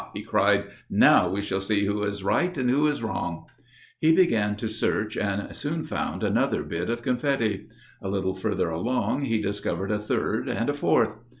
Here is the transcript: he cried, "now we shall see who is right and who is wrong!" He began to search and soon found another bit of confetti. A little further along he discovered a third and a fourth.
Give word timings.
he 0.15 0.23
cried, 0.23 0.63
"now 0.89 1.29
we 1.29 1.43
shall 1.43 1.61
see 1.61 1.85
who 1.85 2.01
is 2.01 2.23
right 2.23 2.57
and 2.57 2.71
who 2.71 2.87
is 2.87 3.03
wrong!" 3.03 3.45
He 3.99 4.11
began 4.11 4.55
to 4.55 4.67
search 4.67 5.15
and 5.15 5.55
soon 5.55 5.83
found 5.85 6.23
another 6.23 6.63
bit 6.63 6.89
of 6.89 7.03
confetti. 7.03 7.67
A 8.01 8.09
little 8.09 8.33
further 8.33 8.71
along 8.71 9.25
he 9.25 9.39
discovered 9.39 9.91
a 9.91 9.99
third 9.99 10.49
and 10.49 10.71
a 10.71 10.73
fourth. 10.73 11.19